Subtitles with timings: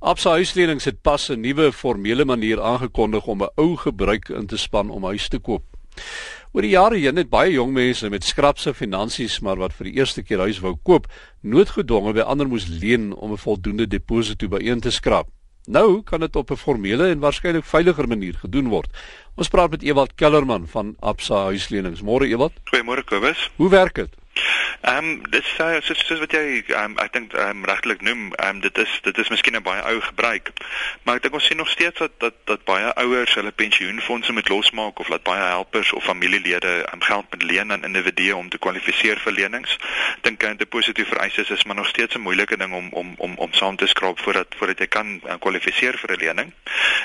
[0.00, 4.56] Absa Huislenings het pas 'n nuwe formele manier aangekondig om 'n ou gebruik in te
[4.56, 5.62] span om huis te koop.
[6.52, 9.96] Oor die jare heen het baie jong mense met skrapse finansies maar wat vir die
[9.96, 11.06] eerste keer huis wou koop,
[11.40, 15.28] noodgedwonge by ander moes leen om 'n voldoende deposito byeen te skraap.
[15.66, 18.90] Nou kan dit op 'n formele en waarskynlik veiliger manier gedoen word.
[19.34, 22.02] Ons praat met Ewald Kellerman van Absa Huislenings.
[22.02, 22.52] Môre Ewald.
[22.64, 23.50] Goeiemôre Kobus.
[23.56, 24.14] Hoe werk dit?
[24.86, 27.64] Ehm um, dit sê uh, soos, soos wat jy ehm um, ek dink ehm um,
[27.66, 30.52] regtelik noem, ehm um, dit is dit is miskien 'n baie ou gebruik.
[31.02, 34.48] Maar ek dink ons sien nog steeds dat dat dat baie ouers hulle pensioenfonde moet
[34.48, 38.58] losmaak of laat baie helpers of familielede um, geld met leen aan individue om te
[38.58, 39.76] kwalifiseer vir lenings.
[40.20, 43.52] Dink 'n deposito vereistes is maar nog steeds 'n moeilike ding om om om om
[43.52, 46.52] saam te skraap voordat voordat jy kan uh, kwalifiseer vir 'n lening.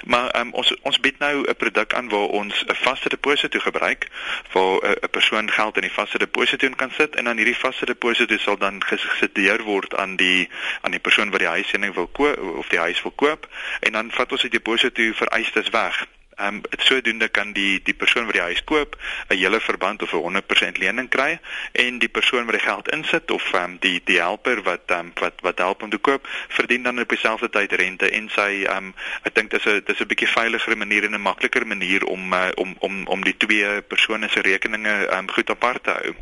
[0.06, 3.60] Maar ehm um, ons ons bied nou 'n produk aan waar ons 'n vaste deposito
[3.60, 4.08] gebruik
[4.52, 8.38] waar 'n persoon geld in die vaste deposito kan sit en dan hierdie vaste deposito
[8.38, 10.50] sal dan gesubsidieer word aan die
[10.82, 13.48] aan die persoon wat die huiseening wil koop of die huis wil koop
[13.80, 16.04] en dan vat ons die deposito vereistes weg.
[16.42, 18.96] Ehm um, sodoende kan die die persoon wat die huis koop
[19.30, 21.40] 'n hele verband of 'n 100% lening kry
[21.72, 25.00] en die persoon wat die geld insit of ehm um, die die helper wat ehm
[25.00, 28.66] um, wat wat help om te koop verdien dan op dieselfde tyd rente en sy
[28.66, 28.94] ehm um,
[29.24, 32.50] ek dink dis 'n dis 'n bietjie veiliger manier en 'n makliker manier om uh,
[32.56, 36.16] om om om die twee persone se rekeninge ehm um, goed apart te hou.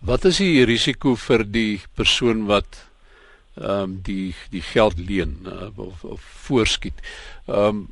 [0.00, 2.88] Wat is die risiko vir die persoon wat
[3.56, 6.98] ehm um, die die geld leen uh, of, of voorskiet?
[7.46, 7.86] Ehm um,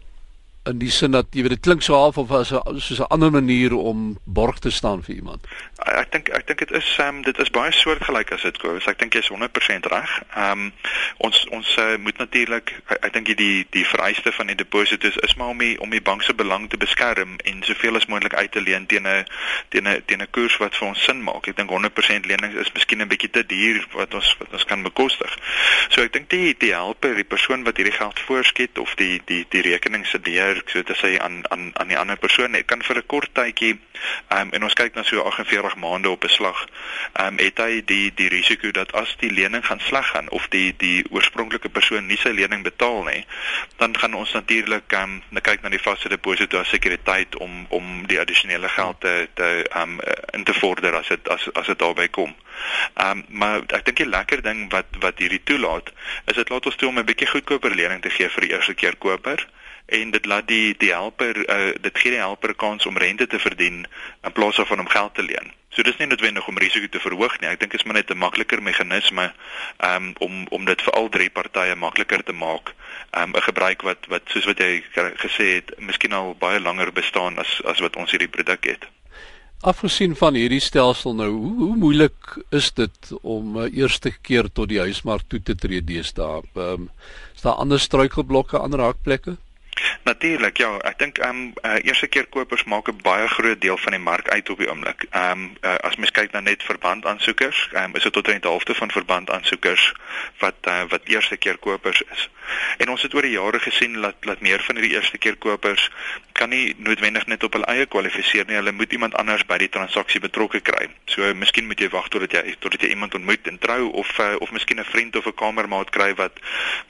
[0.66, 3.10] in die sin dat jy weet dit klink so half of as 'n soos 'n
[3.14, 5.46] ander manier om borg te staan vir iemand.
[5.84, 8.58] Ek dink ek dink dit is um, dit is baie soortgelyk as dit.
[8.60, 10.22] So ek dink jy is 100% reg.
[10.34, 10.72] Ehm um,
[11.18, 15.54] ons ons uh, moet natuurlik ek dink die die vereiste van die depositos is maar
[15.54, 18.60] om die om die bank se belang te beskerm en soveel as moontlik uit te
[18.60, 19.24] leen teen 'n
[19.68, 21.48] teen 'n teen 'n koers wat vir ons sin maak.
[21.48, 24.82] Ek dink 100% lenings is miskien 'n bietjie te duur wat ons wat ons kan
[24.82, 25.38] bekostig.
[25.88, 29.46] So ek dink die die helper, die persoon wat hierdie geld voorskiet of die die
[29.48, 32.82] die rekening se deur so te sê aan aan aan die ander persoon net kan
[32.82, 33.78] vir 'n kort tydjie
[34.28, 36.66] ehm um, en ons kyk na so 48 maande op 'n slag
[37.12, 40.48] ehm um, het hy die die risiko dat as die lening gaan sleg gaan of
[40.48, 43.24] die die oorspronklike persoon nie sy lening betaal nie
[43.80, 48.06] dan gaan ons natuurlik ehm um, kyk na die vaste deposito as sekuriteit om om
[48.10, 50.00] die addisionele geld te te ehm um,
[50.32, 52.34] in te vorder as dit as as dit daarby kom.
[52.94, 55.92] Ehm um, maar ek dink die lekker ding wat wat hierdie toelaat
[56.24, 58.74] is dit laat ons toe om 'n bietjie goedkoper lening te gee vir die eerste
[58.74, 59.46] keer koper
[59.86, 63.38] en dit laat die die helper uh, dit gee die helper kans om rente te
[63.38, 63.86] verdien
[64.22, 65.52] in plaas van om geld te leen.
[65.76, 67.50] So dis nie noodwendig om risiko te verhoog nie.
[67.52, 69.26] Ek dink dit is maar net 'n makliker meganisme
[69.84, 72.72] um, om om dit vir al drie partye makliker te maak.
[73.12, 74.82] 'n um, gebruik wat wat soos wat jy
[75.20, 78.88] gesê het, miskien al baie langer bestaan as as wat ons hierdie produk het.
[79.60, 84.68] Afgesien van hierdie stelsel nou, hoe, hoe moeilik is dit om uh, eerste keer tot
[84.68, 86.40] die huismark toe te tree deesdae?
[86.54, 86.90] Ehm um,
[87.34, 89.36] is daar ander struikelblokke, ander hakplekke?
[90.06, 93.76] Natuurlik, ja, ek dink ehm um, uh, eerste keer kopers maak 'n baie groot deel
[93.76, 95.06] van die mark uit op die oomblik.
[95.10, 98.38] Ehm um, uh, as mens kyk na net verbandaansoekers, ehm um, is dit tot 'n
[98.40, 99.92] helfte van verbandaansoekers
[100.38, 102.30] wat uh, wat eerste keer kopers is.
[102.78, 105.90] En ons het oor die jare gesien dat dat meer van hierdie eerste keer kopers
[106.32, 108.54] kan nie noodwendig net op hul eie kwalifiseer nie.
[108.54, 110.86] Hulle moet iemand anders by die transaksie betrokke kry.
[111.04, 114.34] So miskien moet jy wag totdat jy totdat jy iemand ontmoet en trou of uh,
[114.38, 116.38] of miskien 'n vriend of 'n kamermaat kry wat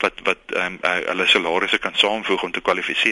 [0.04, 3.05] wat wat ehm um, uh, hulle salarisse kan saamvoeg om te kwalifiseer.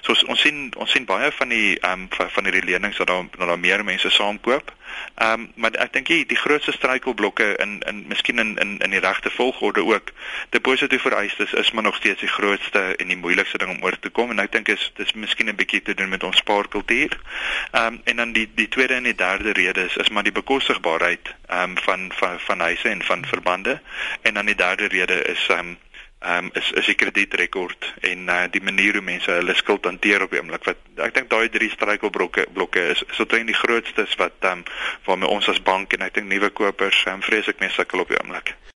[0.00, 3.06] So ons, ons sien ons sien baie van die ehm um, van, hierdie lenings dat
[3.06, 4.72] daar dat daar meer mense saamkoop.
[5.14, 8.90] Ehm um, maar ek dink die, die grootste struikelblokke in in miskien in in in
[8.90, 10.12] die regte volgorde ook.
[10.50, 14.10] Deposito vereistes is maar nog steeds die grootste en die moeilikste ding om oor te
[14.10, 17.18] kom en ek dink is dis miskien 'n bietjie te doen met ons spaarkultuur.
[17.70, 20.32] Ehm um, en dan die die tweede en die derde rede is is maar die
[20.32, 23.80] bekostigbaarheid ehm um, van van van huise en van verbande
[24.22, 25.76] en dan die derde rede is ehm um,
[26.18, 30.24] ehm um, is is die kredietrekord en uh, die manier hoe mense hulle skuld hanteer
[30.24, 34.18] op die oomblik wat ek dink daai drie struikelblokke blokke is tot een die grootstes
[34.18, 34.64] wat ehm um,
[35.06, 38.10] waarmee ons as bank en ek dink nuwe kopers ehm um, vreeslik mee sukkel op
[38.10, 38.58] die oomblik.